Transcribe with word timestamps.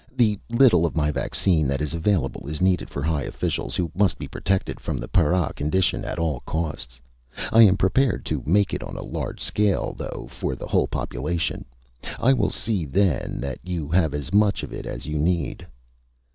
The 0.17 0.39
little 0.49 0.87
of 0.87 0.95
my 0.95 1.11
vaccine 1.11 1.67
that 1.67 1.79
is 1.79 1.93
available 1.93 2.47
is 2.49 2.59
needed 2.59 2.89
for 2.89 3.03
high 3.03 3.21
officials, 3.21 3.75
who 3.75 3.91
must 3.93 4.17
be 4.17 4.27
protected 4.27 4.79
from 4.79 4.97
the 4.97 5.07
para 5.07 5.53
condition 5.55 6.03
at 6.03 6.17
all 6.17 6.39
costs. 6.47 6.99
I 7.51 7.61
am 7.61 7.77
prepared 7.77 8.25
to 8.25 8.41
make 8.43 8.73
it 8.73 8.81
on 8.81 8.97
a 8.97 9.03
large 9.03 9.43
scale, 9.43 9.93
though, 9.95 10.25
for 10.27 10.55
the 10.55 10.65
whole 10.65 10.87
population. 10.87 11.65
I 12.19 12.33
will 12.33 12.49
see, 12.49 12.83
then, 12.87 13.37
that 13.41 13.59
you 13.63 13.89
have 13.89 14.15
as 14.15 14.33
much 14.33 14.63
of 14.63 14.73
it 14.73 14.87
as 14.87 15.05
you 15.05 15.19
need." 15.19 15.67